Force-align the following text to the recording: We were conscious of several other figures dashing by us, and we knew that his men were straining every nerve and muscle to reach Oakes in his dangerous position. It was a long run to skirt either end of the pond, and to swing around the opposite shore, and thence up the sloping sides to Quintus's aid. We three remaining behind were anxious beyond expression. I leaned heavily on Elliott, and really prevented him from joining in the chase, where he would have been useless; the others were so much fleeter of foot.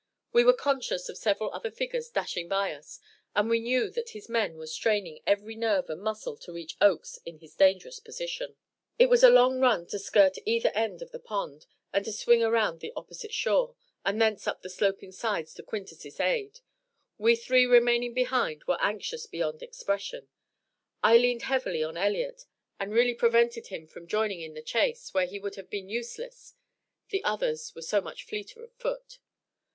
We 0.33 0.43
were 0.43 0.53
conscious 0.53 1.09
of 1.09 1.17
several 1.19 1.53
other 1.53 1.69
figures 1.69 2.09
dashing 2.09 2.47
by 2.47 2.73
us, 2.73 2.99
and 3.35 3.47
we 3.47 3.59
knew 3.59 3.91
that 3.91 4.09
his 4.17 4.27
men 4.27 4.57
were 4.57 4.65
straining 4.65 5.21
every 5.27 5.53
nerve 5.55 5.91
and 5.91 6.01
muscle 6.01 6.35
to 6.37 6.51
reach 6.51 6.75
Oakes 6.81 7.19
in 7.23 7.37
his 7.37 7.53
dangerous 7.53 7.99
position. 7.99 8.55
It 8.97 9.11
was 9.11 9.21
a 9.23 9.29
long 9.29 9.59
run 9.59 9.85
to 9.89 9.99
skirt 9.99 10.37
either 10.43 10.71
end 10.73 11.03
of 11.03 11.11
the 11.11 11.19
pond, 11.19 11.67
and 11.93 12.03
to 12.05 12.11
swing 12.11 12.41
around 12.41 12.79
the 12.79 12.91
opposite 12.95 13.31
shore, 13.31 13.75
and 14.03 14.19
thence 14.19 14.47
up 14.47 14.63
the 14.63 14.71
sloping 14.71 15.11
sides 15.11 15.53
to 15.53 15.61
Quintus's 15.61 16.19
aid. 16.19 16.61
We 17.19 17.35
three 17.35 17.67
remaining 17.67 18.15
behind 18.15 18.63
were 18.63 18.81
anxious 18.81 19.27
beyond 19.27 19.61
expression. 19.61 20.29
I 21.03 21.15
leaned 21.17 21.43
heavily 21.43 21.83
on 21.83 21.95
Elliott, 21.95 22.45
and 22.79 22.91
really 22.91 23.13
prevented 23.13 23.67
him 23.67 23.85
from 23.85 24.07
joining 24.07 24.41
in 24.41 24.55
the 24.55 24.63
chase, 24.63 25.13
where 25.13 25.27
he 25.27 25.37
would 25.37 25.53
have 25.57 25.69
been 25.69 25.89
useless; 25.89 26.55
the 27.09 27.23
others 27.23 27.75
were 27.75 27.83
so 27.83 28.01
much 28.01 28.25
fleeter 28.25 28.63
of 28.63 28.73
foot. 28.73 29.19